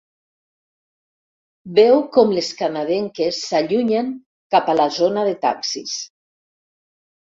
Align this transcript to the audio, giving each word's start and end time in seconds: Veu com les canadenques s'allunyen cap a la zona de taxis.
Veu 1.81 2.01
com 2.17 2.33
les 2.39 2.51
canadenques 2.63 3.45
s'allunyen 3.45 4.13
cap 4.59 4.77
a 4.77 4.79
la 4.83 4.93
zona 5.01 5.31
de 5.33 5.41
taxis. 5.49 5.99